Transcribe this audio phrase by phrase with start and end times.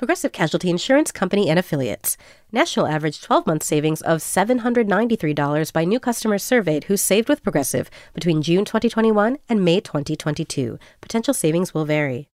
[0.00, 2.16] Progressive Casualty Insurance Company and Affiliates.
[2.50, 7.90] National average 12 month savings of $793 by new customers surveyed who saved with Progressive
[8.14, 10.78] between June 2021 and May 2022.
[11.02, 12.30] Potential savings will vary.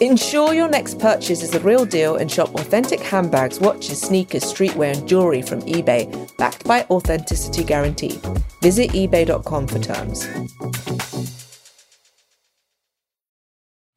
[0.00, 4.96] Ensure your next purchase is the real deal and shop authentic handbags, watches, sneakers, streetwear,
[4.96, 8.20] and jewelry from eBay, backed by Authenticity Guarantee.
[8.60, 10.26] Visit eBay.com for terms.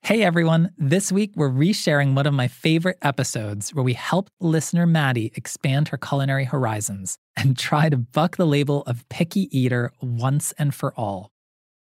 [0.07, 4.85] Hey everyone, this week we're resharing one of my favorite episodes where we help listener
[4.88, 10.53] Maddy expand her culinary horizons and try to buck the label of picky eater once
[10.53, 11.30] and for all.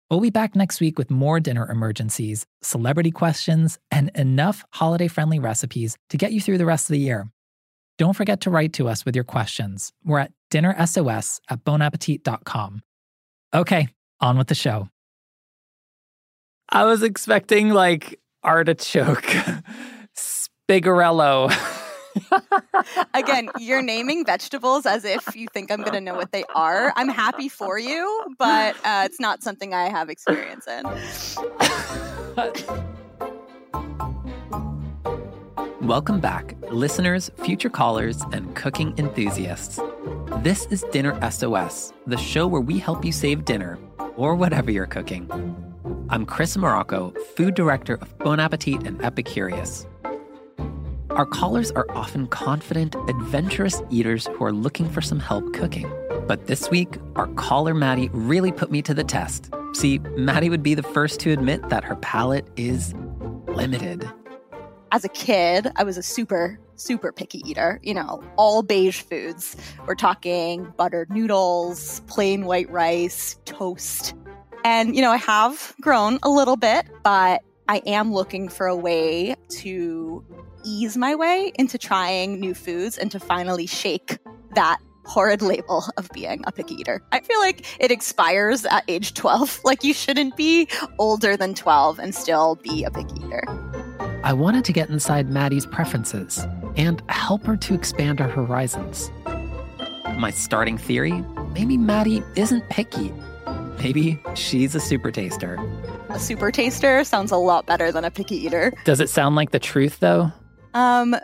[0.09, 5.38] We'll be back next week with more dinner emergencies, celebrity questions, and enough holiday friendly
[5.38, 7.29] recipes to get you through the rest of the year.
[7.99, 9.94] Don't forget to write to us with your questions.
[10.03, 12.81] We're at dinnersos at bonappetit.com.
[13.53, 13.88] Okay,
[14.19, 14.89] on with the show.
[16.72, 19.25] I was expecting like artichoke,
[20.16, 21.52] spigarello.
[23.16, 26.94] Again, you're naming vegetables as if you think I'm going to know what they are.
[26.95, 30.84] I'm happy for you, but uh, it's not something I have experience in.
[35.81, 39.80] Welcome back, listeners, future callers, and cooking enthusiasts.
[40.44, 43.80] This is Dinner SOS, the show where we help you save dinner
[44.20, 45.25] or whatever you're cooking.
[46.09, 49.86] I'm Chris Morocco, food director of Bon Appetit and Epicurious.
[51.12, 55.90] Our callers are often confident, adventurous eaters who are looking for some help cooking.
[56.28, 59.52] But this week, our caller Maddy really put me to the test.
[59.73, 62.94] See, Maddy would be the first to admit that her palate is
[63.47, 64.09] limited.
[64.91, 67.79] As a kid, I was a super, super picky eater.
[67.84, 69.56] You know, all beige foods.
[69.85, 74.13] We're talking buttered noodles, plain white rice, toast.
[74.63, 78.75] And, you know, I have grown a little bit, but I am looking for a
[78.75, 80.25] way to
[80.66, 84.17] ease my way into trying new foods and to finally shake
[84.56, 87.01] that horrid label of being a picky eater.
[87.11, 89.61] I feel like it expires at age 12.
[89.69, 90.67] Like you shouldn't be
[90.97, 93.44] older than 12 and still be a picky eater.
[94.23, 96.46] I wanted to get inside Maddy's preferences
[96.79, 99.12] and help her to expand her horizons.
[100.17, 101.23] My starting theory
[101.53, 103.12] maybe Maddy isn't picky.
[103.79, 105.57] Maybe she's a super taster.
[106.09, 108.73] A super taster sounds a lot better than a picky eater.
[108.85, 110.31] Does it sound like the truth, though?
[110.73, 111.16] Um,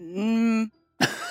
[0.00, 0.70] mm,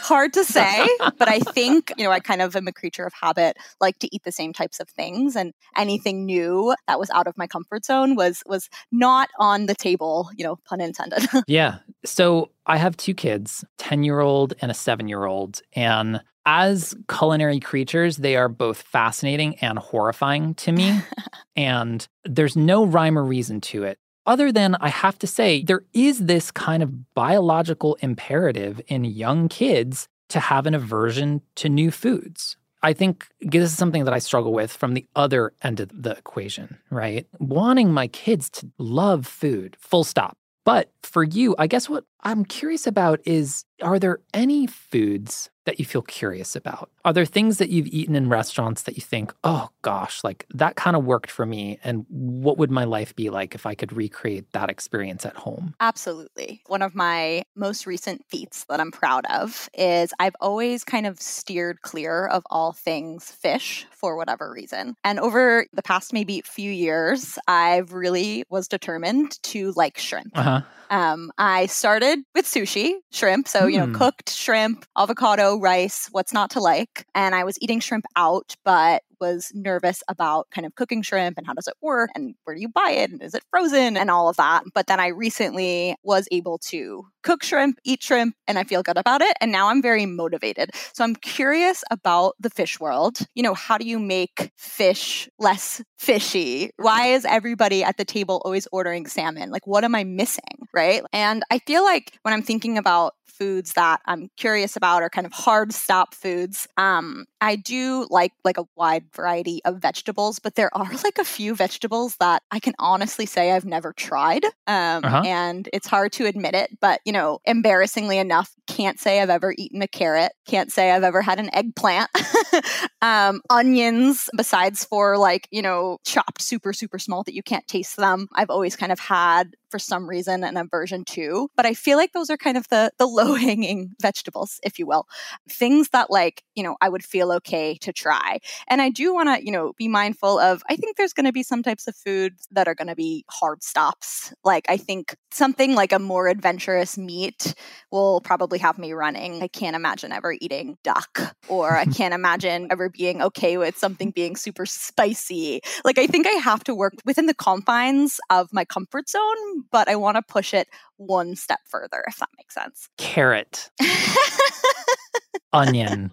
[0.10, 3.14] hard to say, but I think, you know, I kind of am a creature of
[3.14, 7.28] habit, like to eat the same types of things and anything new that was out
[7.28, 11.24] of my comfort zone was was not on the table, you know, pun intended.
[11.48, 11.80] yeah.
[12.06, 18.48] So I have two kids, 10-year-old and a 7-year-old, and as culinary creatures, they are
[18.48, 21.02] both fascinating and horrifying to me.
[21.56, 23.98] and there's no rhyme or reason to it.
[24.28, 29.50] Other than I have to say, there is this kind of biological imperative in young
[29.50, 32.56] kids to have an aversion to new foods.
[32.84, 36.12] I think this is something that I struggle with from the other end of the
[36.12, 37.26] equation, right?
[37.40, 40.38] Wanting my kids to love food, full stop.
[40.66, 45.80] But for you, I guess what I'm curious about is are there any foods that
[45.80, 46.90] you feel curious about?
[47.06, 50.76] Are there things that you've eaten in restaurants that you think, oh gosh, like that
[50.76, 51.80] kind of worked for me?
[51.84, 55.76] And what would my life be like if I could recreate that experience at home?
[55.80, 56.64] Absolutely.
[56.66, 61.22] One of my most recent feats that I'm proud of is I've always kind of
[61.22, 64.96] steered clear of all things fish for whatever reason.
[65.04, 70.36] And over the past maybe few years, I've really was determined to like shrimp.
[70.38, 70.62] Uh-huh.
[70.90, 73.48] Um, I started with sushi, shrimp.
[73.48, 73.96] So, you know, hmm.
[73.96, 77.06] cooked shrimp, avocado, rice, what's not to like.
[77.16, 81.46] And I was eating shrimp out, but was nervous about kind of cooking shrimp and
[81.46, 84.10] how does it work and where do you buy it and is it frozen and
[84.10, 84.64] all of that.
[84.74, 88.98] But then I recently was able to cook shrimp, eat shrimp, and I feel good
[88.98, 89.36] about it.
[89.42, 90.72] And now I'm very motivated.
[90.94, 93.20] So I'm curious about the fish world.
[93.36, 96.72] You know, how do you make fish less fishy?
[96.78, 99.50] Why is everybody at the table always ordering salmon?
[99.52, 100.68] Like, what am I missing?
[100.74, 101.04] Right.
[101.12, 105.26] And I feel like when I'm thinking about foods that I'm curious about or kind
[105.26, 106.68] of hard stop foods.
[106.78, 111.24] Um, I do like like a wide variety of vegetables, but there are like a
[111.24, 114.46] few vegetables that I can honestly say I've never tried.
[114.68, 115.24] Um, uh-huh.
[115.26, 119.54] And it's hard to admit it, but you know, embarrassingly enough, can't say I've ever
[119.58, 120.34] eaten a carrot.
[120.48, 122.10] Can't say I've ever had an eggplant.
[123.02, 127.98] um, onions, besides for like you know chopped super super small that you can't taste
[127.98, 128.28] them.
[128.34, 131.50] I've always kind of had for some reason an aversion to.
[131.56, 134.86] But I feel like those are kind of the the low hanging vegetables, if you
[134.86, 135.08] will,
[135.50, 138.40] things that like you know I would feel okay to try.
[138.68, 140.64] And I do want to you know be mindful of.
[140.70, 143.26] I think there's going to be some types of food that are going to be
[143.30, 144.34] hard stops.
[144.44, 147.54] Like I think something like a more adventurous meat
[147.92, 149.42] will probably have me running.
[149.42, 154.12] I can't imagine ever eating duck, or I can't imagine ever being okay with something
[154.12, 155.62] being super spicy.
[155.84, 159.88] Like I think I have to work within the confines of my comfort zone but
[159.90, 160.68] I want to push it
[160.98, 162.90] one step further, if that makes sense.
[162.98, 163.70] Carrot,
[165.54, 166.12] onion,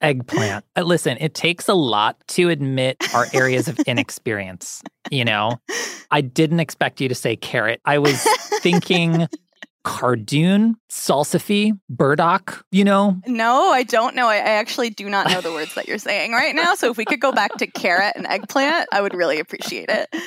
[0.00, 0.64] eggplant.
[0.76, 4.82] Uh, listen, it takes a lot to admit our areas of inexperience.
[5.10, 5.60] You know,
[6.10, 7.80] I didn't expect you to say carrot.
[7.84, 8.22] I was
[8.60, 9.28] thinking
[9.88, 13.18] cardoon, salsify, burdock, you know?
[13.26, 14.26] No, I don't know.
[14.26, 16.74] I, I, actually do not know the words that you're saying right now.
[16.74, 20.14] So if we could go back to carrot and eggplant, I would really appreciate it.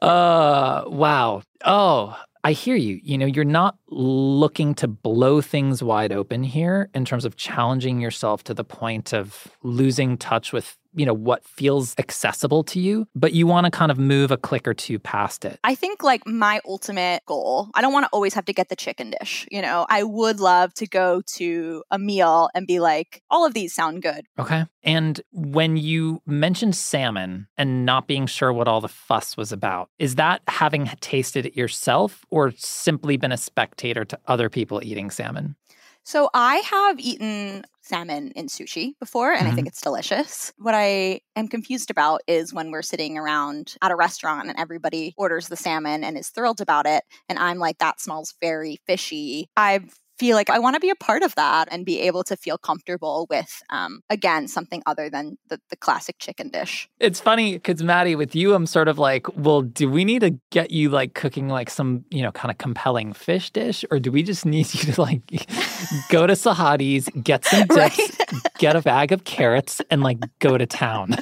[0.00, 1.42] Uh wow.
[1.64, 3.00] Oh, I hear you.
[3.02, 8.00] You know, you're not looking to blow things wide open here in terms of challenging
[8.00, 13.06] yourself to the point of losing touch with you know what feels accessible to you
[13.14, 15.58] but you want to kind of move a click or two past it.
[15.64, 18.76] I think like my ultimate goal i don't want to always have to get the
[18.76, 19.86] chicken dish you know?
[19.88, 24.02] I would love to go to a meal and be like all of these sound
[24.02, 24.26] good.
[24.38, 24.66] Okay.
[24.82, 29.90] And when you mentioned salmon and not being sure what all the fuss was about
[29.98, 35.10] is that having tasted it yourself or simply been a spectator to other people eating
[35.10, 35.56] salmon
[36.06, 39.48] so I have eaten salmon in sushi before, and mm-hmm.
[39.48, 39.68] I think mm-hmm.
[39.68, 40.52] it's delicious.
[40.56, 45.14] What I am confused about is when we're sitting around at a restaurant and everybody
[45.16, 49.48] orders the salmon and is thrilled about it, and I'm like, that smells very fishy.
[49.56, 52.36] I've feel like I want to be a part of that and be able to
[52.36, 56.88] feel comfortable with, um, again, something other than the, the classic chicken dish.
[57.00, 60.38] It's funny because Maddy, with you, I'm sort of like, well, do we need to
[60.50, 63.84] get you like cooking like some, you know, kind of compelling fish dish?
[63.90, 65.26] Or do we just need you to like
[66.08, 68.18] go to Sahadi's, get some dips, right?
[68.58, 71.16] get a bag of carrots, and like go to town?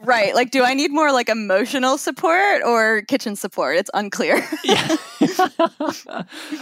[0.00, 0.34] right.
[0.34, 3.76] Like, do I need more like emotional support or kitchen support?
[3.76, 4.46] It's unclear.
[4.64, 4.96] yeah.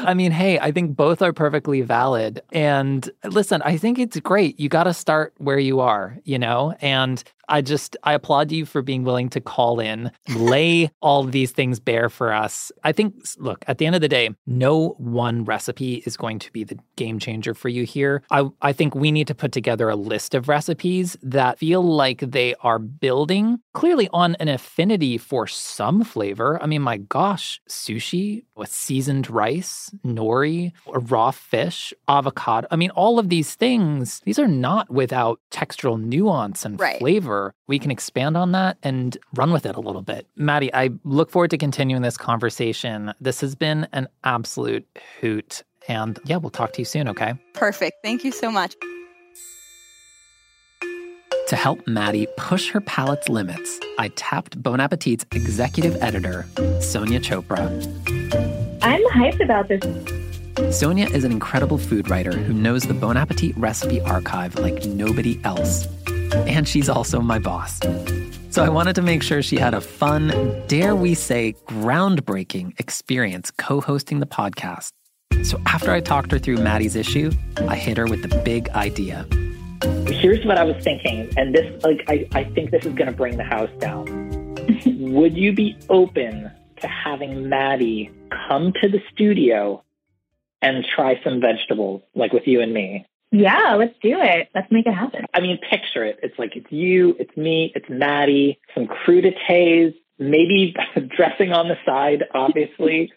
[0.01, 2.43] I mean, hey, I think both are perfectly valid.
[2.53, 4.61] And listen, I think it's great.
[4.61, 6.75] You got to start where you are, you know?
[6.83, 11.51] And I just I applaud you for being willing to call in, lay all these
[11.51, 12.73] things bare for us.
[12.85, 16.53] I think look, at the end of the day, no one recipe is going to
[16.53, 18.23] be the game changer for you here.
[18.31, 22.21] I I think we need to put together a list of recipes that feel like
[22.21, 26.63] they are building clearly on an affinity for some flavor.
[26.63, 32.69] I mean, my gosh, sushi with seasoned rice, nori, raw fish, avocado.
[32.71, 36.99] I mean, all of these things, these are not without textural nuance and right.
[36.99, 40.27] flavor we can expand on that and run with it a little bit.
[40.37, 43.13] Maddy, I look forward to continuing this conversation.
[43.21, 44.87] This has been an absolute
[45.21, 45.63] hoot.
[45.89, 47.35] And yeah, we'll talk to you soon, okay?
[47.55, 47.99] Perfect.
[48.03, 48.75] Thank you so much.
[51.49, 56.47] To help Maddy push her palate's limits, I tapped Bon Appetit's executive editor,
[56.81, 57.67] Sonia Chopra.
[58.83, 59.83] I'm hyped about this.
[60.79, 65.41] Sonia is an incredible food writer who knows the Bon Appetit recipe archive like nobody
[65.43, 65.89] else
[66.33, 67.81] and she's also my boss.
[68.51, 70.33] So I wanted to make sure she had a fun,
[70.67, 74.91] dare we say, groundbreaking experience co hosting the podcast.
[75.45, 77.31] So after I talked her through Maddy's issue,
[77.69, 79.27] I hit her with the big idea.
[80.07, 83.17] Here's what I was thinking, and this, like, I, I think this is going to
[83.17, 84.05] bring the house down.
[84.87, 88.11] Would you be open to having Maddy
[88.49, 89.83] come to the studio
[90.61, 93.07] and try some vegetables, like with you and me?
[93.33, 94.49] Yeah, let's do it.
[94.55, 95.25] Let's make it happen.
[95.33, 96.19] I mean, picture it.
[96.23, 100.75] It's like it's you, it's me, it's Maddy, some crudités, maybe
[101.17, 103.13] dressing on the side, obviously.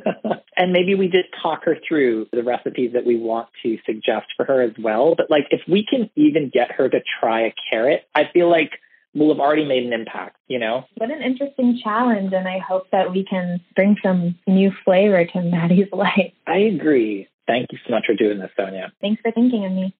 [0.56, 4.44] and maybe we just talk her through the recipes that we want to suggest for
[4.44, 5.14] her as well.
[5.16, 8.72] But like, if we can even get her to try a carrot, I feel like
[9.14, 10.84] we'll have already made an impact, you know?
[10.96, 12.32] What an interesting challenge.
[12.32, 16.32] And I hope that we can bring some new flavor to Maddy's life.
[16.46, 17.28] I agree.
[17.46, 18.92] Thank you so much for doing this, Sonia.
[19.00, 19.94] Thanks for thinking of me.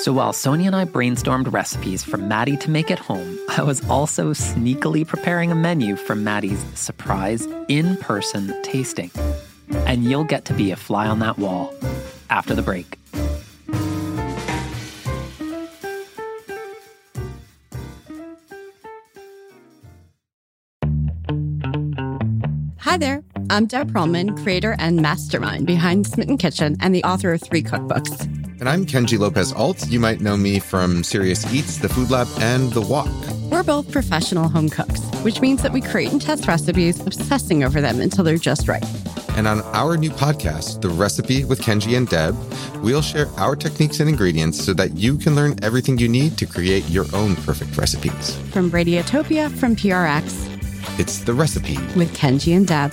[0.00, 3.86] So while Sonia and I brainstormed recipes for Maddy to make at home, I was
[3.90, 9.10] also sneakily preparing a menu for Maddy's surprise in person tasting.
[9.70, 11.74] And you'll get to be a fly on that wall
[12.30, 12.96] after the break.
[22.78, 23.22] Hi there.
[23.48, 28.22] I'm Deb Perelman, creator and mastermind behind Smitten Kitchen and the author of three cookbooks.
[28.60, 29.88] And I'm Kenji Lopez Alt.
[29.88, 33.08] You might know me from Serious Eats, The Food Lab, and The Wok.
[33.50, 37.80] We're both professional home cooks, which means that we create and test recipes, obsessing over
[37.80, 38.84] them until they're just right.
[39.36, 42.36] And on our new podcast, The Recipe with Kenji and Deb,
[42.82, 46.46] we'll share our techniques and ingredients so that you can learn everything you need to
[46.46, 48.36] create your own perfect recipes.
[48.50, 52.92] From Radiotopia from PRX, It's The Recipe, with Kenji and Deb.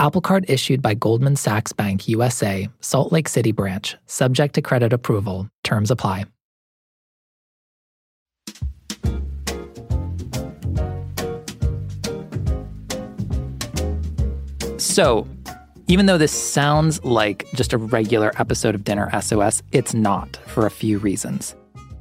[0.00, 4.94] Apple Card issued by Goldman Sachs Bank USA, Salt Lake City branch, subject to credit
[4.94, 5.46] approval.
[5.62, 6.24] Terms apply.
[14.78, 15.28] So,
[15.86, 20.64] even though this sounds like just a regular episode of Dinner SOS, it's not for
[20.64, 21.54] a few reasons.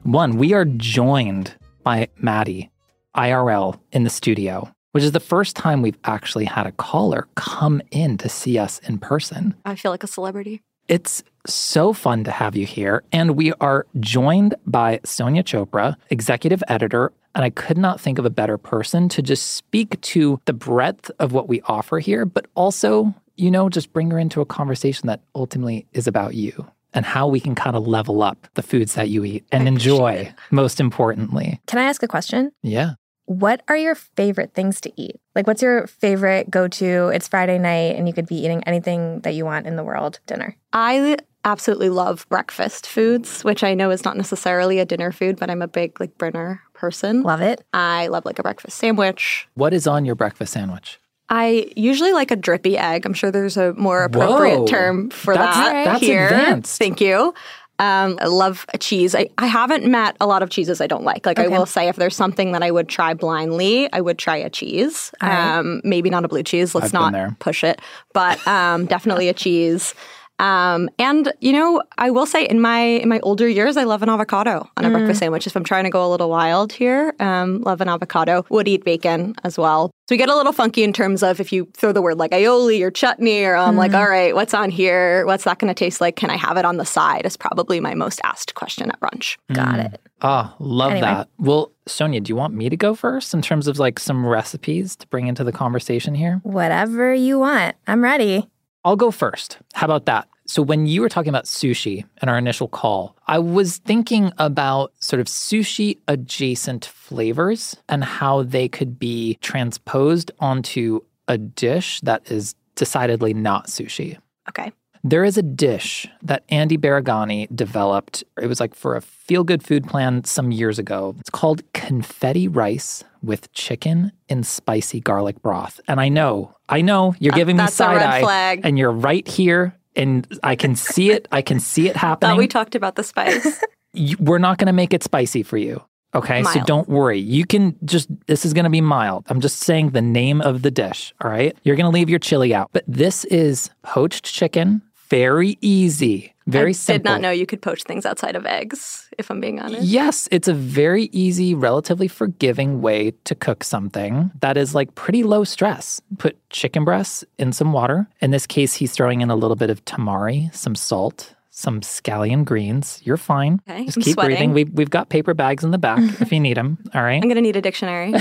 [0.03, 1.53] One, we are joined
[1.83, 2.71] by Maddy,
[3.13, 7.81] IRL, in the studio, which is the first time we've actually had a caller come
[7.91, 9.55] in to see us in person.
[9.65, 10.61] I feel like a celebrity.
[10.87, 13.03] It's so fun to have you here.
[13.11, 17.13] And we are joined by Sonia Chopra, executive editor.
[17.35, 21.11] And I could not think of a better person to just speak to the breadth
[21.19, 25.05] of what we offer here, but also, you know, just bring her into a conversation
[25.07, 28.95] that ultimately is about you and how we can kind of level up the foods
[28.95, 31.61] that you eat and enjoy, most importantly.
[31.67, 32.51] Can I ask a question?
[32.63, 32.93] Yeah.
[33.29, 35.17] What are your favorite things to eat?
[35.35, 37.09] Like, what's your favorite go to?
[37.09, 40.19] It's Friday night and you could be eating anything that you want in the world
[40.25, 40.55] dinner.
[40.73, 45.51] I absolutely love breakfast foods, which I know is not necessarily a dinner food, but
[45.51, 47.21] I'm a big like brinner person.
[47.21, 47.63] Love it.
[47.71, 49.47] I love like a breakfast sandwich.
[49.53, 50.99] What is on your breakfast sandwich?
[51.31, 53.05] I usually like a drippy egg.
[53.05, 54.65] I'm sure there's a more appropriate Whoa.
[54.65, 56.25] term for That's- that that's here.
[56.25, 56.79] advanced.
[56.79, 57.35] Thank you.
[57.79, 59.15] Um, I love cheese.
[59.15, 61.25] I, I haven't met a lot of cheeses I don't like.
[61.25, 64.35] Like I will say, if there's something that I would try blindly, I would try
[64.35, 65.11] a cheese.
[65.21, 65.57] Right.
[65.57, 66.75] Um, maybe not a blue cheese.
[66.75, 67.81] Let's I've not push it,
[68.13, 69.95] but um, definitely a cheese.
[70.39, 74.01] Um, and you know, I will say in my in my older years, I love
[74.01, 75.45] an avocado on a breakfast sandwich.
[75.45, 78.45] If I'm trying to go a little wild here, um, love an avocado.
[78.49, 79.91] Would eat bacon as well.
[80.07, 82.31] So we get a little funky in terms of if you throw the word like
[82.31, 85.25] aioli or chutney, or I'm like, all right, what's on here?
[85.27, 86.15] What's that going to taste like?
[86.15, 87.25] Can I have it on the side?
[87.25, 89.37] Is probably my most asked question at brunch.
[89.53, 90.01] Got it.
[90.21, 91.05] Oh, love Anyway.
[91.07, 91.29] that.
[91.37, 94.95] Well, Sonia, do you want me to go first in terms of like some recipes
[94.95, 96.39] to bring into the conversation here?
[96.43, 97.75] Whatever you want.
[97.85, 98.47] I'm ready.
[98.85, 99.57] I'll go first.
[99.73, 100.27] How about that?
[100.45, 104.93] So, when you were talking about sushi in our initial call, I was thinking about
[104.99, 112.31] sort of sushi adjacent flavors and how they could be transposed onto a dish that
[112.31, 114.17] is decidedly not sushi.
[114.47, 114.71] Okay.
[115.03, 118.23] There is a dish that Andy Baragani developed.
[118.41, 121.15] It was like for a feel good food plan some years ago.
[121.19, 125.79] It's called confetti rice with chicken in spicy garlic broth.
[125.87, 128.21] And I know, I know you're uh, giving me that's a side eye.
[128.21, 128.61] flag.
[128.63, 129.75] And you're right here.
[129.95, 131.27] And I can see it.
[131.31, 132.31] I can see it happening.
[132.31, 133.61] Thought we talked about the spice.
[133.91, 135.81] You- we're not going to make it spicy for you.
[136.13, 136.43] Okay.
[136.43, 137.17] So don't worry.
[137.19, 139.25] You can just, this is going to be mild.
[139.29, 141.11] I'm just saying the name of the dish.
[141.21, 141.57] All right.
[141.63, 142.69] You're going to leave your chili out.
[142.71, 144.83] But this is poached chicken.
[145.09, 146.33] Very easy.
[146.45, 146.99] Very I simple.
[146.99, 149.07] Did not know you could poach things outside of eggs.
[149.17, 149.83] If I'm being honest.
[149.83, 155.23] Yes, it's a very easy, relatively forgiving way to cook something that is like pretty
[155.23, 156.01] low stress.
[156.17, 158.07] Put chicken breasts in some water.
[158.21, 162.45] In this case, he's throwing in a little bit of tamari, some salt, some scallion
[162.45, 163.01] greens.
[163.03, 163.59] You're fine.
[163.69, 164.37] Okay, Just I'm keep sweating.
[164.37, 164.53] breathing.
[164.53, 166.77] We've, we've got paper bags in the back if you need them.
[166.95, 167.21] All right.
[167.21, 168.13] I'm gonna need a dictionary.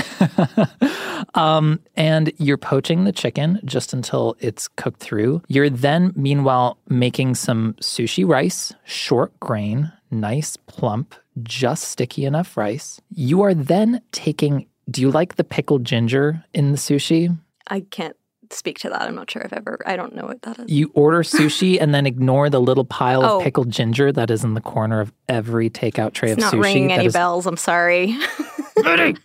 [1.35, 5.41] um, and you're poaching the chicken just until it's cooked through.
[5.47, 12.99] You're then, meanwhile, making some sushi rice, short grain, nice, plump, just sticky enough rice.
[13.09, 17.37] You are then taking, do you like the pickled ginger in the sushi?
[17.67, 18.17] I can't
[18.51, 19.01] speak to that.
[19.03, 19.79] I'm not sure if ever.
[19.85, 20.71] I don't know what that is.
[20.71, 23.37] You order sushi and then ignore the little pile Oh.
[23.37, 26.53] of pickled ginger that is in the corner of every takeout tray It's of sushi.
[26.55, 27.45] not ringing any is- bells.
[27.45, 28.17] I'm sorry.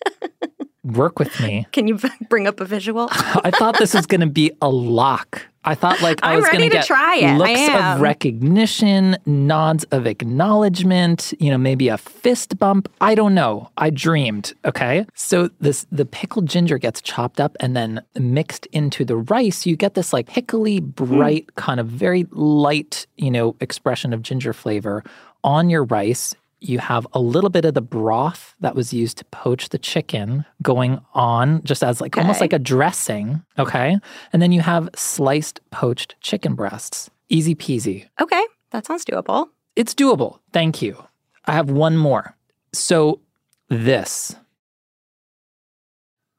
[0.85, 1.66] Work with me.
[1.73, 3.09] Can you bring up a visual?
[3.11, 5.47] I thought this was going to be a lock.
[5.64, 7.38] I thought like I was ready going to get try it.
[7.38, 12.90] Looks of recognition, nods of acknowledgement, you know, maybe a fist bump.
[13.00, 13.71] I don't know.
[13.76, 15.06] I dreamed, okay?
[15.14, 19.66] So this the pickled ginger gets chopped up and then mixed into the rice.
[19.66, 21.16] You get this like pickly, mm-hmm.
[21.16, 25.02] bright, kind of very light, you know, expression of ginger flavor
[25.42, 26.35] on your rice.
[26.64, 30.47] You have a little bit of the broth that was used to poach the chicken
[30.62, 33.42] going on, just as like almost like a dressing.
[33.59, 33.99] Okay.
[34.33, 37.11] And then you have sliced poached chicken breasts.
[37.28, 38.09] Easy peasy.
[38.18, 39.49] okay, that sounds doable.
[39.76, 40.38] It's doable.
[40.54, 40.97] Thank you.
[41.44, 42.35] I have one more.
[42.73, 43.21] So,
[43.68, 44.35] this.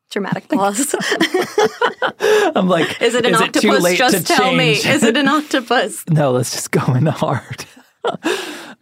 [0.09, 0.95] Dramatic pause.
[2.55, 3.83] I'm like, is it an too octopus?
[3.83, 4.71] late Just tell me.
[4.71, 6.03] Is it an octopus?
[6.09, 7.65] no, let's just go in hard.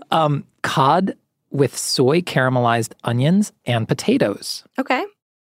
[0.10, 1.18] um, cod
[1.54, 4.64] with soy caramelized onions and potatoes.
[4.78, 5.06] Okay.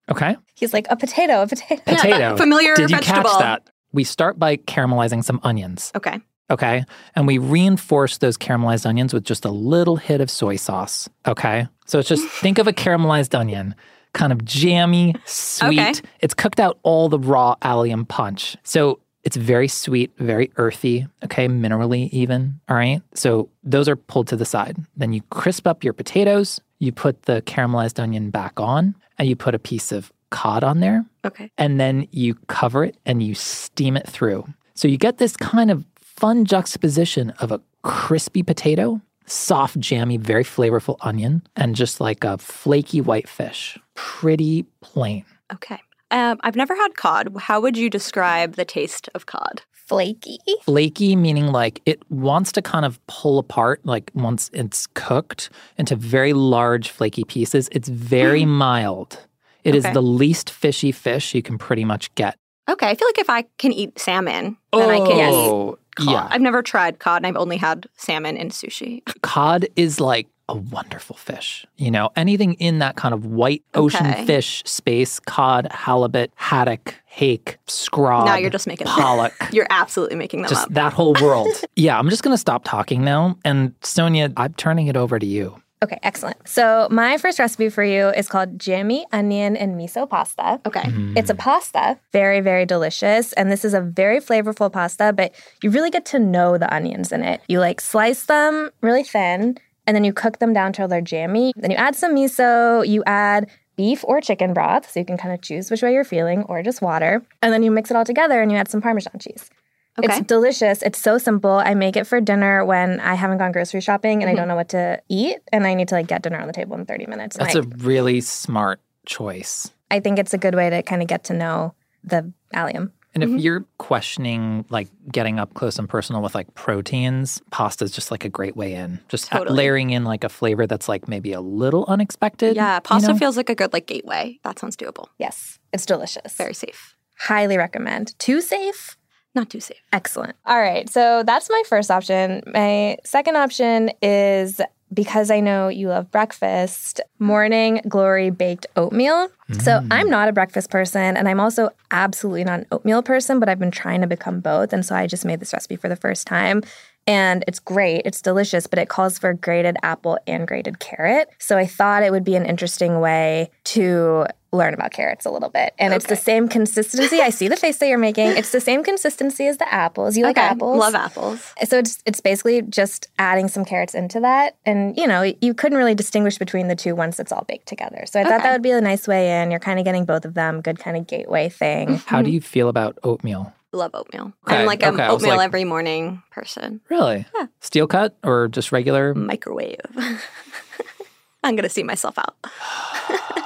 [0.09, 0.37] Okay.
[0.55, 1.83] He's like, a potato, a potato.
[1.87, 2.37] Potato.
[2.39, 3.31] familiar Did you vegetable.
[3.31, 3.71] catch that?
[3.93, 5.93] We start by caramelizing some onions.
[5.95, 6.21] Okay.
[6.49, 6.85] Okay.
[7.17, 11.09] And we reinforce those caramelized onions with just a little hit of soy sauce.
[11.27, 11.67] Okay.
[11.87, 13.75] So it's just think of a caramelized onion,
[14.15, 15.81] kind of jammy, sweet.
[15.81, 15.93] Okay.
[16.21, 18.57] It's cooked out all the raw allium punch.
[18.63, 22.61] So it's very sweet, very earthy, okay, minerally even.
[22.69, 23.03] All right.
[23.13, 24.77] So those are pulled to the side.
[24.97, 29.35] Then you crisp up your potatoes, you put the caramelized onion back on, and you
[29.35, 31.51] put a piece of cod on there Okay.
[31.59, 34.45] and then you cover it and you steam it through.
[34.75, 40.45] So you get this kind of fun juxtaposition of a crispy potato, soft, jammy, very
[40.45, 43.77] flavorful onion, and just like a flaky white fish.
[43.95, 45.25] Pretty plain.
[45.53, 45.79] Okay.
[46.11, 47.35] Um, I've never had cod.
[47.39, 49.63] How would you describe the taste of cod?
[49.73, 50.39] Flaky.
[50.65, 55.95] Flaky, meaning like it wants to kind of pull apart, like once it's cooked into
[55.97, 57.69] very large, flaky pieces.
[57.73, 59.21] It's very mild.
[59.65, 59.95] It is Okay.
[59.95, 62.37] the least fishy fish you can pretty much get.
[62.69, 62.89] Okay.
[62.89, 66.09] I feel like if I can eat salmon, then I can eat Oh, cod.
[66.09, 66.29] yeah.
[66.31, 69.03] I've never tried cod and I've only had salmon in sushi.
[69.23, 71.67] cod is like a wonderful fish.
[71.77, 74.25] You know, anything in that kind of white ocean Okay.
[74.27, 78.27] fish space, cod, halibut, haddock, hake, scrod.
[78.27, 79.33] now you're just making pollock.
[79.53, 80.73] You're absolutely making them just up.
[80.75, 81.49] that whole world.
[81.77, 83.39] yeah, I'm just going to stop talking now.
[83.45, 85.61] And Sonia, I'm turning it over to you.
[85.85, 86.37] Okay, excellent.
[86.49, 90.59] So my first recipe for you is called jammy onion and miso pasta.
[90.65, 90.81] Okay.
[90.81, 91.19] Mm.
[91.19, 93.33] It's a pasta, very, very delicious.
[93.35, 97.13] And this is a very flavorful pasta, but you really get to know the onions
[97.13, 97.43] in it.
[97.49, 101.53] You like slice them really thin, and then you cook them down till they're jammy.
[101.57, 105.35] Then you add some miso, you add beef or chicken broth, so you can kind
[105.35, 107.23] of choose which way you're feeling, or just water.
[107.43, 109.51] And then you mix it all together and you add some Parmesan cheese.
[109.99, 110.09] Okay.
[110.09, 110.83] It's delicious.
[110.83, 111.53] It's so simple.
[111.53, 114.41] I make it for dinner when I haven't gone grocery shopping and I mm-hmm.
[114.41, 116.77] don't know what to eat, and I need to like get dinner on the table
[116.77, 117.37] in 30 minutes.
[117.37, 119.71] And That's I, a really smart choice.
[119.91, 122.93] I think it's a good way to kind of get to know the allium.
[123.17, 123.37] And Mm-hmm.
[123.39, 128.11] if you're questioning like getting up close and personal with like proteins, pasta is just
[128.11, 129.01] like a great way in.
[129.09, 129.57] Just Totally.
[129.57, 132.57] layering in like a flavor that's like maybe a little unexpected.
[132.57, 133.19] yeah, you pasta know?
[133.19, 134.39] feels like a good like gateway.
[134.45, 135.07] That sounds doable.
[135.19, 136.35] Yes, it's delicious.
[136.37, 136.95] Very safe.
[137.19, 138.19] Highly recommend.
[138.19, 138.99] Too safe?
[139.35, 139.81] Not too safe.
[139.93, 140.37] Excellent.
[140.45, 142.43] All right, so that's my first option.
[142.53, 144.61] My second option is
[144.93, 149.29] because I know you love breakfast, morning glory baked oatmeal.
[149.53, 149.89] So mm.
[149.91, 153.59] I'm not a breakfast person, and I'm also absolutely not an oatmeal person, but I've
[153.59, 154.73] been trying to become both.
[154.73, 156.63] And so I just made this recipe for the first time.
[157.07, 161.29] And it's great, it's delicious, but it calls for grated apple and grated carrot.
[161.39, 165.49] So I thought it would be an interesting way to learn about carrots a little
[165.49, 165.75] bit.
[165.79, 167.21] And it's the same consistency.
[167.21, 168.29] I see the face that you're making.
[168.29, 170.17] It's the same consistency as the apples.
[170.17, 170.47] You like okay.
[170.47, 170.79] apples?
[170.79, 171.53] Love apples.
[171.65, 175.79] So it's it's basically just adding some carrots into that, and you know you couldn't
[175.79, 178.05] really distinguish between the two once it's all baked together.
[178.07, 179.51] So I thought that would be a nice way in.
[179.51, 181.97] You're kind of getting both of them, good kind of gateway thing.
[182.07, 182.35] How do mm-hmm.
[182.35, 183.53] you feel about oatmeal?
[183.77, 184.33] Love oatmeal.
[184.47, 186.81] Okay, I'm like an okay, I oatmeal like- every morning person.
[186.89, 187.27] Really?
[187.61, 189.15] Steel cut or just regular?
[189.15, 189.81] Microwave.
[191.45, 192.37] I'm gonna see myself out.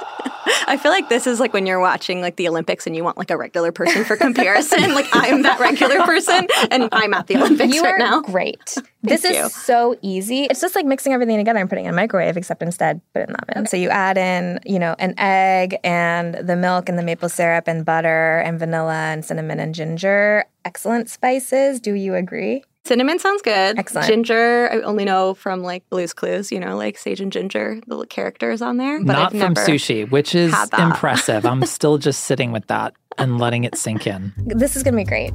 [0.67, 3.17] I feel like this is like when you're watching like the Olympics and you want
[3.17, 4.93] like a regular person for comparison.
[4.93, 8.21] like I'm that regular person and I'm at the Olympics you right are now.
[8.21, 8.77] great.
[9.03, 10.43] this is so easy.
[10.43, 13.29] It's just like mixing everything together and putting in a microwave, except instead put it
[13.29, 13.65] in the oven.
[13.67, 17.67] So you add in, you know, an egg and the milk and the maple syrup
[17.67, 20.45] and butter and vanilla and cinnamon and ginger.
[20.65, 21.79] Excellent spices.
[21.79, 22.63] Do you agree?
[22.85, 23.77] Cinnamon sounds good.
[23.77, 24.07] Excellent.
[24.07, 28.05] Ginger, I only know from like Blue's Clues, you know, like Sage and Ginger, the
[28.07, 28.99] characters on there.
[28.99, 31.45] But Not I've from never sushi, which is impressive.
[31.45, 34.33] I'm still just sitting with that and letting it sink in.
[34.37, 35.31] This is going to be great.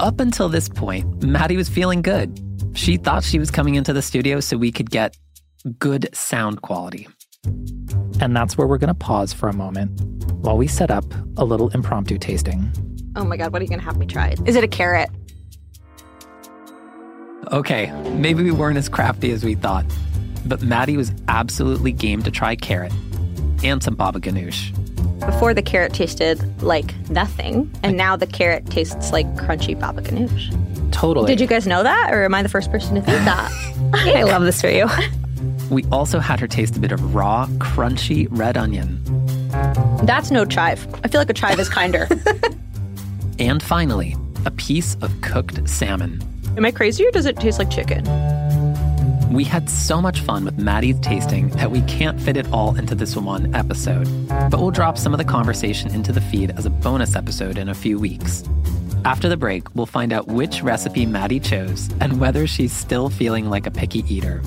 [0.00, 2.40] Up until this point, Maddy was feeling good.
[2.74, 5.16] She thought she was coming into the studio so we could get
[5.78, 7.06] good sound quality.
[8.20, 10.00] And that's where we're going to pause for a moment
[10.44, 11.04] while we set up
[11.36, 12.72] a little impromptu tasting.
[13.14, 14.34] Oh my God, what are you going to have me try?
[14.46, 15.10] Is it a carrot?
[17.52, 19.84] Okay, maybe we weren't as crafty as we thought,
[20.46, 22.92] but Maddy was absolutely game to try carrot
[23.62, 24.70] and some baba ganoush.
[25.26, 30.50] Before the carrot tasted like nothing, and now the carrot tastes like crunchy baba ganoush.
[30.92, 31.26] Totally.
[31.26, 33.52] Did you guys know that, or am I the first person to think that?
[33.94, 34.88] I love this for you.
[35.70, 39.00] We also had her taste a bit of raw, crunchy red onion.
[40.04, 40.86] That's no chive.
[41.04, 42.08] I feel like a chive is kinder.
[43.38, 46.22] And finally, a piece of cooked salmon.
[46.56, 48.04] Am I crazy, or does it taste like chicken?
[49.32, 52.94] We had so much fun with Maddy's tasting that we can't fit it all into
[52.94, 56.70] this one episode, but we'll drop some of the conversation into the feed as a
[56.70, 58.44] bonus episode in a few weeks.
[59.06, 63.48] After the break, we'll find out which recipe Maddy chose and whether she's still feeling
[63.48, 64.42] like a picky eater.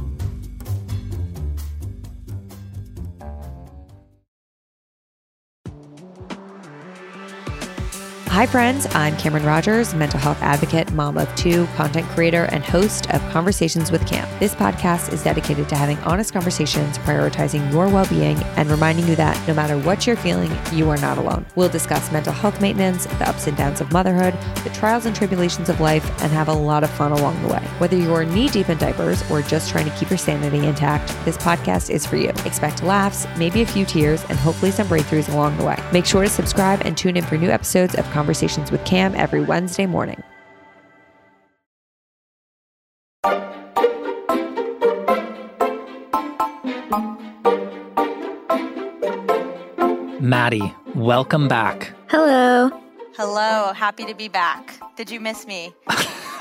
[8.36, 8.86] Hi, friends.
[8.94, 13.92] I'm Cameron Rogers, mental health advocate, mom of two, content creator, and host of Conversations
[13.92, 14.28] with Cam.
[14.40, 19.16] This podcast is dedicated to having honest conversations, prioritizing your well being, and reminding you
[19.16, 21.46] that no matter what you're feeling, you are not alone.
[21.56, 24.34] We'll discuss mental health maintenance, the ups and downs of motherhood,
[24.66, 27.64] the trials and tribulations of life, and have a lot of fun along the way.
[27.78, 31.38] Whether you're knee deep in diapers or just trying to keep your sanity intact, this
[31.38, 32.32] podcast is for you.
[32.44, 35.82] Expect laughs, maybe a few tears, and hopefully some breakthroughs along the way.
[35.94, 39.42] Make sure to subscribe and tune in for new episodes of Conversations with Cam every
[39.42, 40.22] Wednesday morning.
[50.20, 51.94] Maddy, welcome back.
[52.08, 52.72] Hello.
[53.16, 54.80] Hello, happy to be back.
[54.98, 55.74] Did you miss me?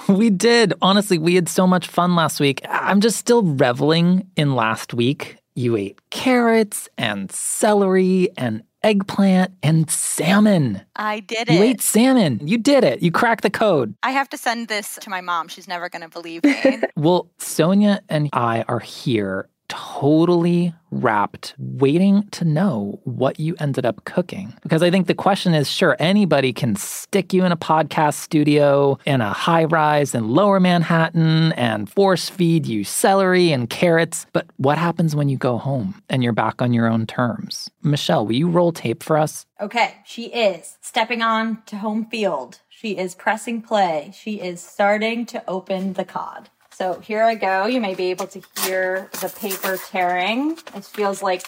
[0.09, 0.75] We did.
[0.83, 2.61] Honestly, we had so much fun last week.
[2.69, 5.39] I'm just still reveling in last week.
[5.55, 10.81] You ate carrots and celery and eggplant and salmon.
[10.95, 11.67] I did You it.
[11.67, 12.47] ate salmon.
[12.47, 13.03] You did it.
[13.03, 13.95] You cracked the code.
[14.03, 15.49] I have to send this to my mom.
[15.49, 16.83] She's never going to believe me.
[16.95, 24.05] Well, Sonia and I are here totally rapt, waiting to know what you ended up
[24.05, 24.55] cooking.
[24.63, 28.99] Because I think the question is sure, anybody can stick you in a podcast studio
[29.05, 34.27] in a high rise in lower Manhattan and force feed you celery and carrots.
[34.33, 37.69] But what happens when you go home and you're back on your own terms?
[37.83, 39.47] Michelle, will you roll tape for us?
[39.61, 42.61] Okay, she is stepping on to home field.
[42.69, 44.13] She is pressing play.
[44.15, 46.51] She is starting to open the cod.
[46.75, 47.67] So here I go.
[47.67, 50.59] You may be able to hear the paper tearing.
[50.75, 51.47] It feels like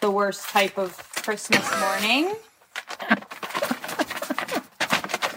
[0.00, 2.34] the worst type of Christmas morning.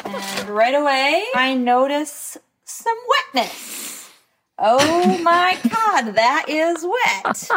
[0.06, 2.98] and right away, I notice some
[3.34, 4.10] wetness.
[4.58, 7.50] Oh my God, that is wet.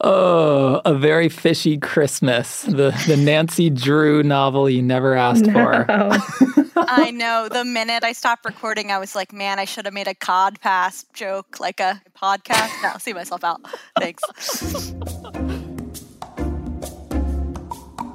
[0.00, 2.62] Oh, a very fishy Christmas.
[2.62, 5.86] The the Nancy Drew novel you never asked for.
[6.90, 7.48] I know.
[7.48, 10.58] The minute I stopped recording, I was like, man, I should have made a cod
[10.60, 12.82] pass joke like a podcast.
[12.82, 13.60] No, see myself out.
[13.98, 14.22] Thanks.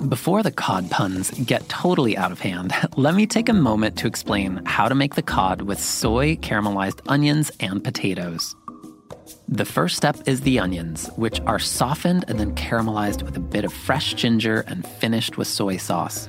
[0.09, 4.07] Before the cod puns get totally out of hand, let me take a moment to
[4.07, 8.55] explain how to make the cod with soy caramelized onions and potatoes.
[9.47, 13.65] The first step is the onions, which are softened and then caramelized with a bit
[13.65, 16.27] of fresh ginger and finished with soy sauce.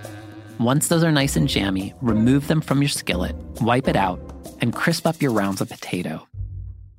[0.61, 4.21] Once those are nice and jammy, remove them from your skillet, wipe it out,
[4.61, 6.27] and crisp up your rounds of potato.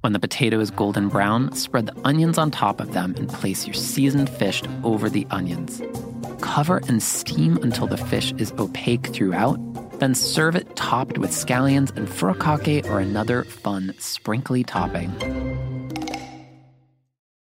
[0.01, 3.65] When the potato is golden brown, spread the onions on top of them and place
[3.65, 5.81] your seasoned fish over the onions.
[6.41, 9.57] Cover and steam until the fish is opaque throughout,
[9.99, 15.09] then serve it topped with scallions and furikake or another fun sprinkly topping.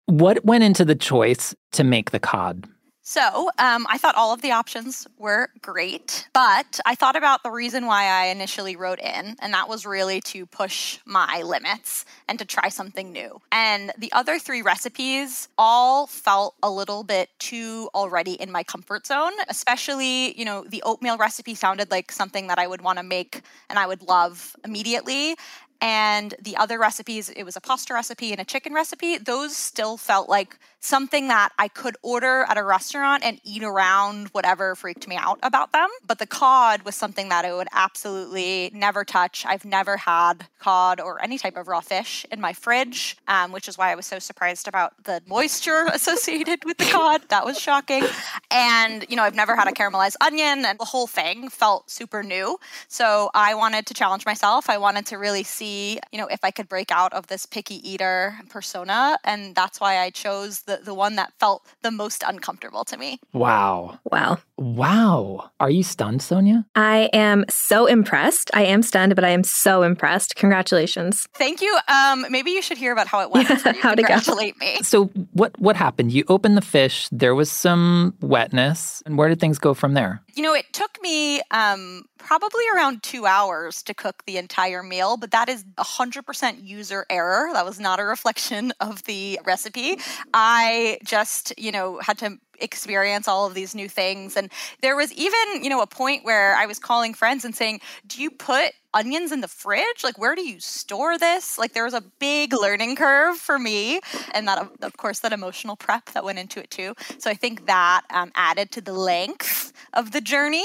[0.07, 2.69] What went into the choice to make the cod?
[3.09, 7.51] So um, I thought all of the options were great, but I thought about the
[7.51, 12.39] reason why I initially wrote in, and that was really to push my limits and
[12.39, 13.41] to try something new.
[13.51, 19.07] And the other three recipes all felt a little bit too already in my comfort
[19.07, 23.03] zone, especially, you know, the oatmeal recipe sounded like something that I would want to
[23.03, 23.41] make
[23.71, 25.35] and I would love immediately.
[25.81, 29.97] And the other recipes, it was a pasta recipe and a chicken recipe, those still
[29.97, 35.09] felt like something that I could order at a restaurant and eat around whatever freaked
[35.09, 35.89] me out about them.
[36.07, 39.45] But the cod was something that I would absolutely never touch.
[39.47, 43.69] I've never had cod or any type of raw fish in my fridge, um, which
[43.69, 47.23] is why I was so surprised about the moisture associated with the cod.
[47.29, 48.05] That was shocking.
[48.51, 52.23] And, you know, I've never had a caramelized onion, and the whole thing felt super
[52.23, 52.59] new.
[52.89, 54.71] So I wanted to challenge myself.
[54.71, 57.77] I wanted to really see, you know, if I could break out of this picky
[57.89, 59.19] eater persona.
[59.25, 63.19] And that's why I chose the, the one that felt the most uncomfortable to me.
[63.33, 63.99] Wow.
[64.05, 64.39] Wow.
[64.59, 65.51] Wow.
[65.61, 66.67] Are you stunned, Sonia?
[66.75, 68.51] I am so impressed.
[68.55, 70.35] I am stunned, but I am so impressed.
[70.37, 71.27] Congratulations.
[71.35, 71.79] Thank you.
[71.89, 73.49] Um, maybe you should hear about how it went.
[73.49, 74.09] before you How'd it go?
[74.09, 74.79] congratulate me.
[74.83, 76.13] So what what happened?
[76.13, 80.23] You opened the fish, there was some wetness, and where did things go from there?
[80.35, 85.17] You know, it took me um, probably around two hours to cook the entire meal,
[85.17, 87.49] but that is 100% user error.
[87.53, 89.99] That was not a reflection of the recipe.
[90.35, 94.37] I just, you know, had to experience all of these new things.
[94.37, 94.51] And
[94.83, 98.23] there was even, you know, a point where I was calling friends and saying, Do
[98.23, 100.03] you put onions in the fridge?
[100.03, 101.59] Like, where do you store this?
[101.59, 104.01] Like, there was a big learning curve for me.
[104.35, 106.95] And that, of course, that emotional prep that went into it too.
[107.19, 110.65] So I think that um, added to the length of the journey.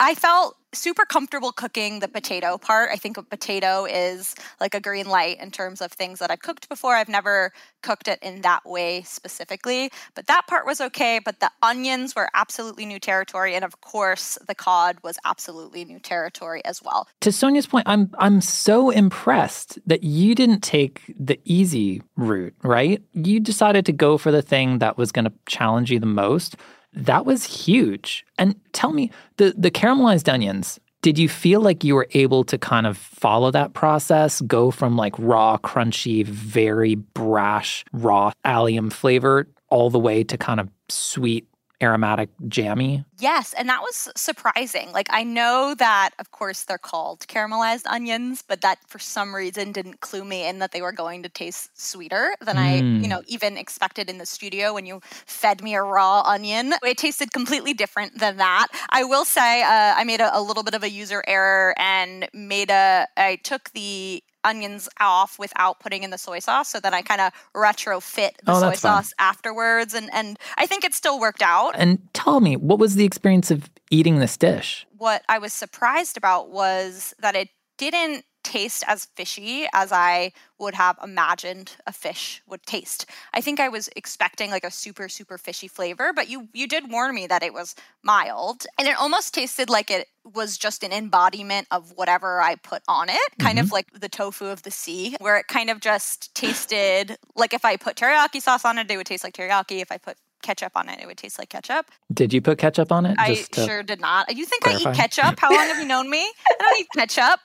[0.00, 2.90] I felt super comfortable cooking the potato part.
[2.92, 6.40] I think a potato is like a green light in terms of things that I've
[6.40, 6.94] cooked before.
[6.94, 11.20] I've never cooked it in that way specifically, but that part was okay.
[11.24, 13.54] But the onions were absolutely new territory.
[13.54, 17.08] And of course, the cod was absolutely new territory as well.
[17.22, 23.02] To Sonia's point, I'm I'm so impressed that you didn't take the easy route, right?
[23.14, 26.56] You decided to go for the thing that was going to challenge you the most.
[26.92, 28.24] That was huge.
[28.38, 32.58] And tell me, the the caramelized onions, did you feel like you were able to
[32.58, 39.48] kind of follow that process, go from like raw, crunchy, very brash, raw allium flavor
[39.68, 41.46] all the way to kind of sweet,
[41.82, 43.04] aromatic, jammy?
[43.20, 44.92] Yes, and that was surprising.
[44.92, 49.72] Like I know that of course they're called caramelized onions, but that for some reason
[49.72, 53.08] didn't clue me in that they were going to taste sweeter than I, you Mm.
[53.08, 56.74] know, even expected in the studio when you fed me a raw onion.
[56.84, 58.68] It tasted completely different than that.
[58.90, 62.28] I will say uh, I made a, a little bit of a user error and
[62.32, 66.94] made a I took the onions off without putting in the soy sauce so then
[66.94, 71.18] I kind of retrofit the Oh, soy sauce afterwards and and I think it still
[71.20, 71.72] worked out.
[71.76, 74.86] And tell me, what was the experience of eating this dish?
[74.96, 80.74] what I was surprised about was that it didn't taste as fishy as I would
[80.74, 83.04] have imagined a fish would taste.
[83.34, 86.90] I think I was expecting like a super super fishy flavor, but you you did
[86.90, 90.92] warn me that it was mild and it almost tasted like it was just an
[90.92, 93.74] embodiment of whatever I put on it, kind of mm-hmm.
[93.74, 97.76] like the tofu of the sea, where it kind of just tasted like if I
[97.76, 99.82] put teriyaki sauce on it, it would taste like teriyaki.
[99.82, 101.86] If I put ketchup on it, it would taste like ketchup.
[102.12, 103.16] Did you put ketchup on it?
[103.18, 104.34] I Just sure did not.
[104.36, 104.90] You think I clarify.
[104.92, 105.38] eat ketchup?
[105.40, 106.20] How long have you known me?
[106.20, 107.40] I don't eat ketchup.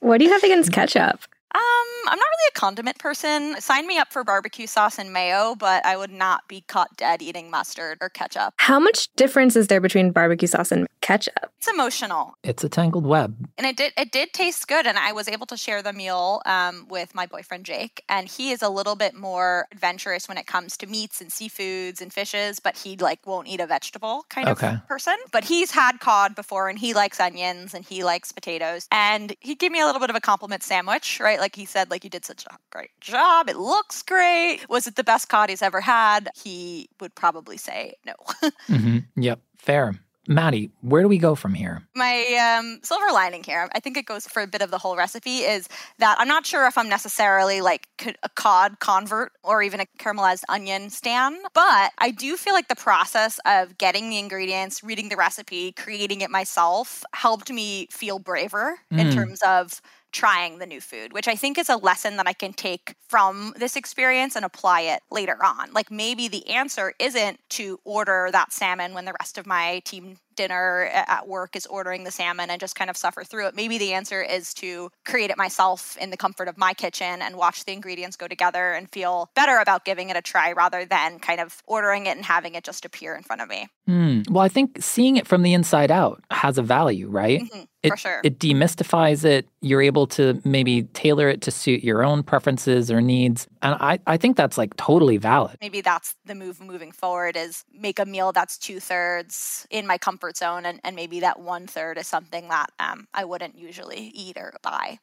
[0.00, 1.20] What do you have against ketchup?
[1.54, 1.60] Um,
[2.08, 3.60] I'm not really a condiment person.
[3.60, 7.22] Sign me up for barbecue sauce and mayo, but I would not be caught dead
[7.22, 8.54] eating mustard or ketchup.
[8.58, 11.52] How much difference is there between barbecue sauce and ketchup?
[11.58, 12.34] It's emotional.
[12.42, 13.48] It's a tangled web.
[13.56, 16.42] and it did it did taste good and i was able to share the meal
[16.46, 20.46] um, with my boyfriend jake and he is a little bit more adventurous when it
[20.46, 24.48] comes to meats and seafoods and fishes but he like won't eat a vegetable kind
[24.48, 24.74] Okay.
[24.74, 28.86] of person but he's had cod before and he likes onions and he likes potatoes
[28.90, 31.90] and he gave me a little bit of a compliment sandwich right like he said
[31.90, 35.50] like you did such a great job it looks great was it the best cod
[35.50, 38.14] he's ever had he would probably say no
[38.68, 39.94] hmm Yep, fair.
[40.26, 41.82] Maddy, where do we go from here?
[41.96, 44.96] my um, silver lining here, I think it goes for a bit of the whole
[44.96, 47.86] recipe, is that I'm not sure if I'm necessarily like
[48.24, 52.74] a cod convert or even a caramelized onion stan, but I do feel like the
[52.74, 58.80] process of getting the ingredients, reading the recipe, creating it myself helped me feel braver
[58.96, 59.08] in Mm.
[59.08, 59.80] terms of
[60.14, 63.52] trying the new food, which I think is a lesson that I can take from
[63.58, 65.72] this experience and apply it later on.
[65.72, 70.16] Like maybe the answer isn't to order that salmon when the rest of my team
[70.36, 73.54] dinner at work is ordering the salmon and just kind of suffer through it.
[73.54, 77.36] Maybe the answer is to create it myself in the comfort of my kitchen and
[77.36, 81.18] watch the ingredients go together and feel better about giving it a try rather than
[81.18, 83.68] kind of ordering it and having it just appear in front of me.
[83.86, 84.22] Hmm.
[84.30, 87.42] Well, I think seeing it from the inside out has a value, right?
[87.42, 88.20] Mhm, it, for sure.
[88.24, 89.46] It demystifies it.
[89.60, 93.46] You're able to maybe tailor it to suit your own preferences or needs.
[93.62, 95.56] And I, I think that's like totally valid.
[95.60, 99.98] maybe that's the move moving forward is make a meal that's two thirds in my
[99.98, 104.10] comfort zone and, and maybe that one third is something that um, i wouldn't usually
[104.14, 104.98] eat or buy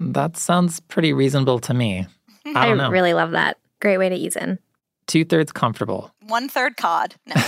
[0.00, 2.06] That sounds pretty reasonable to me.
[2.46, 2.90] I I don't know.
[2.90, 3.58] really love that.
[3.80, 4.58] Great way to ease in.
[5.06, 7.14] Two thirds comfortable, one third cod.
[7.26, 7.34] No.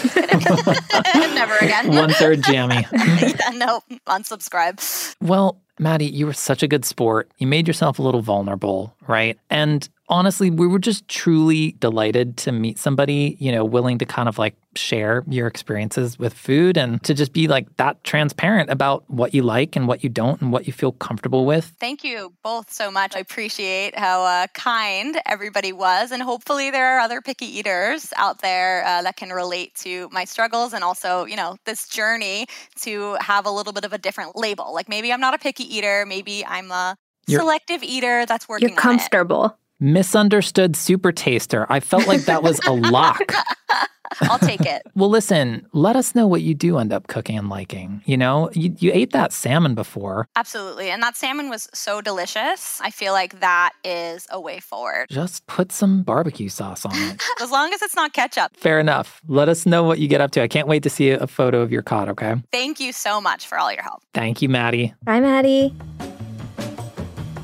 [1.34, 1.94] Never again.
[1.94, 2.86] one third jammy.
[2.92, 5.14] yeah, no, unsubscribe.
[5.20, 7.30] Well, Maddy, you were such a good sport.
[7.38, 9.38] You made yourself a little vulnerable, right?
[9.50, 14.28] And honestly, we were just truly delighted to meet somebody, you know, willing to kind
[14.28, 19.08] of like share your experiences with food and to just be like that transparent about
[19.08, 21.72] what you like and what you don't and what you feel comfortable with.
[21.80, 23.16] Thank you both so much.
[23.16, 26.12] I appreciate how uh, kind everybody was.
[26.12, 30.24] And hopefully, there are other picky eaters out there uh, that can relate to my
[30.24, 32.46] struggles and also, you know, this journey
[32.82, 34.72] to have a little bit of a different label.
[34.74, 38.68] Like maybe I'm not a picky eater, maybe I'm a You're- selective eater that's working
[38.70, 39.56] You're comfortable.
[39.80, 41.66] Misunderstood super taster.
[41.68, 43.32] I felt like that was a lock.
[44.22, 44.82] I'll take it.
[44.94, 48.02] Well, listen, let us know what you do end up cooking and liking.
[48.06, 50.28] You know, you, you ate that salmon before.
[50.36, 50.90] Absolutely.
[50.90, 52.80] And that salmon was so delicious.
[52.80, 55.06] I feel like that is a way forward.
[55.10, 57.22] Just put some barbecue sauce on it.
[57.42, 58.56] As long as it's not ketchup.
[58.56, 59.20] Fair enough.
[59.28, 60.42] Let us know what you get up to.
[60.42, 62.36] I can't wait to see a photo of your cod, okay?
[62.52, 64.02] Thank you so much for all your help.
[64.14, 64.94] Thank you, Maddy.
[65.04, 65.74] Bye, Maddy.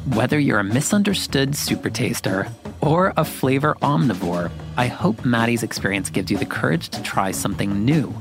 [0.06, 2.48] Whether you're a misunderstood super taster
[2.80, 7.84] or a flavor omnivore, I hope Maddy's experience gives you the courage to try something
[7.84, 8.12] new.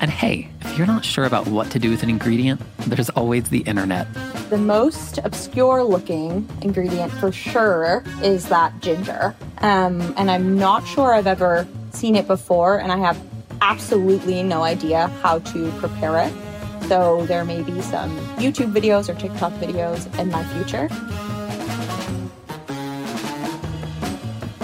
[0.00, 3.50] And hey, if you're not sure about what to do with an ingredient, there's always
[3.50, 4.06] the internet.
[4.48, 9.36] The most obscure looking ingredient for sure is that ginger.
[9.58, 13.22] Um, and I'm not sure I've ever seen it before, and I have
[13.60, 16.32] absolutely no idea how to prepare it.
[16.90, 20.88] So there may be some YouTube videos or TikTok videos in my future.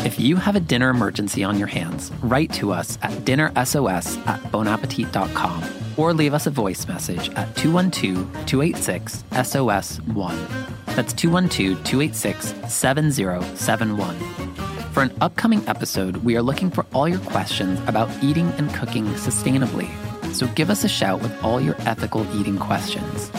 [0.04, 4.42] If you have a dinner emergency on your hands, write to us at dinnersos at
[4.50, 5.64] bonappetit.com
[5.96, 10.96] or leave us a voice message at 212 286 SOS1.
[10.96, 14.16] That's 212 286 7071.
[14.92, 19.04] For an upcoming episode, we are looking for all your questions about eating and cooking
[19.14, 20.05] sustainably.
[20.36, 23.30] So give us a shout with all your ethical eating questions.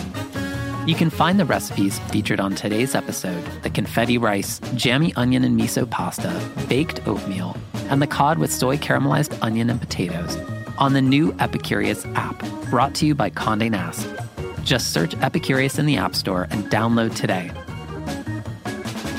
[0.87, 5.59] You can find the recipes featured on today's episode the confetti rice, jammy onion and
[5.59, 6.33] miso pasta,
[6.67, 7.55] baked oatmeal,
[7.89, 10.37] and the cod with soy caramelized onion and potatoes
[10.79, 14.07] on the new Epicurious app, brought to you by Conde Nast.
[14.63, 17.51] Just search Epicurious in the App Store and download today.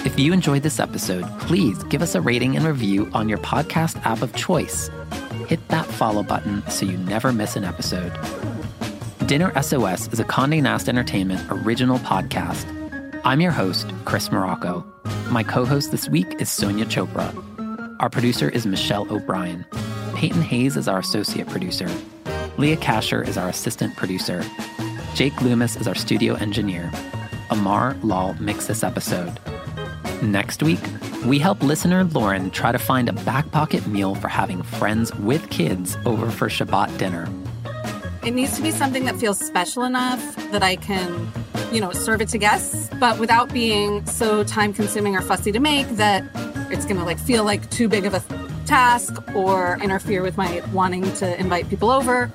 [0.04, 4.04] If you enjoyed this episode, please give us a rating and review on your podcast
[4.04, 4.90] app of choice.
[5.48, 8.12] Hit that follow button so you never miss an episode.
[9.24, 12.66] Dinner SOS is a Condé Nast Entertainment original podcast.
[13.24, 14.84] I'm your host, Chris Morocco.
[15.30, 17.32] My co host this week is Sonia Chopra.
[17.98, 19.64] Our producer is Michelle O'Brien.
[20.14, 21.88] Peyton Hayes is our associate producer.
[22.58, 24.44] Leah Kasher is our assistant producer.
[25.14, 26.92] Jake Loomis is our studio engineer.
[27.48, 29.40] Amar Lal mixed this episode.
[30.20, 30.82] Next week,
[31.24, 35.48] we help listener Lauren try to find a back pocket meal for having friends with
[35.50, 37.28] kids over for Shabbat dinner.
[38.24, 41.30] It needs to be something that feels special enough that I can,
[41.72, 45.60] you know, serve it to guests, but without being so time consuming or fussy to
[45.60, 46.24] make that
[46.70, 48.22] it's going to like feel like too big of a
[48.66, 52.30] task or interfere with my wanting to invite people over.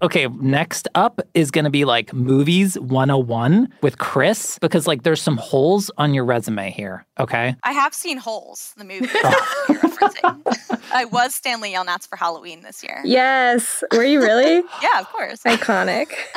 [0.00, 5.20] Okay, next up is going to be like movies 101 with Chris because like there's
[5.20, 7.56] some holes on your resume here, okay?
[7.64, 10.76] I have seen Holes, the movie that.
[10.92, 13.00] I was Stanley Yelnats for Halloween this year.
[13.04, 13.82] Yes.
[13.92, 14.62] Were you really?
[14.82, 15.42] Yeah, of course.
[15.42, 16.12] Iconic.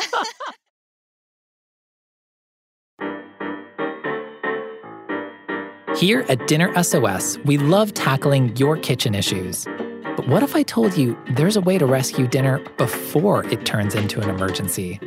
[5.97, 9.67] Here at Dinner SOS, we love tackling your kitchen issues.
[10.15, 13.95] But what if I told you there's a way to rescue dinner before it turns
[13.95, 15.00] into an emergency?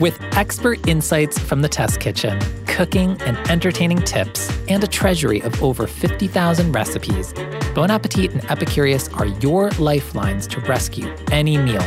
[0.00, 5.60] With expert insights from the test kitchen, cooking and entertaining tips, and a treasury of
[5.60, 7.32] over 50,000 recipes,
[7.74, 11.82] Bon Appetit and Epicurious are your lifelines to rescue any meal.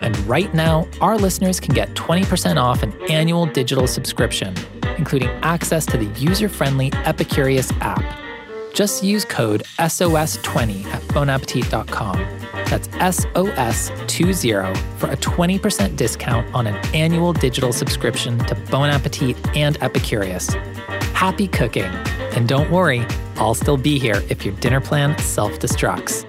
[0.00, 4.54] And right now, our listeners can get 20% off an annual digital subscription,
[4.96, 8.17] including access to the user friendly Epicurious app.
[8.78, 12.16] Just use code SOS20 at bonappetit.com.
[12.66, 19.80] That's SOS20 for a 20% discount on an annual digital subscription to Bon Appetit and
[19.80, 20.54] Epicurious.
[21.12, 21.90] Happy cooking!
[22.36, 26.24] And don't worry, I'll still be here if your dinner plan self destructs.